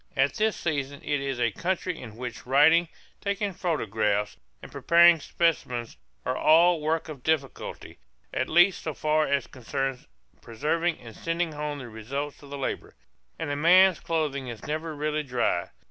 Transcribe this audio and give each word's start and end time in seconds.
At 0.17 0.33
this 0.33 0.55
season 0.57 0.99
it 1.03 1.21
is 1.21 1.39
a 1.39 1.51
country 1.51 2.01
in 2.01 2.15
which 2.15 2.47
writing, 2.47 2.87
taking 3.23 3.53
photographs, 3.53 4.35
and 4.63 4.71
preparing 4.71 5.19
specimens 5.19 5.95
are 6.25 6.35
all 6.35 6.81
works 6.81 7.07
of 7.07 7.21
difficulty, 7.21 7.99
at 8.33 8.49
least 8.49 8.81
so 8.81 8.95
far 8.95 9.27
as 9.27 9.45
concerns 9.45 10.07
preserving 10.41 10.97
and 10.97 11.15
sending 11.15 11.51
home 11.51 11.77
the 11.77 11.87
results 11.87 12.41
of 12.41 12.49
the 12.49 12.57
labor; 12.57 12.95
and 13.37 13.51
a 13.51 13.55
man's 13.55 13.99
clothing 13.99 14.47
is 14.47 14.65
never 14.65 14.95
really 14.95 15.21
dry. 15.21 15.69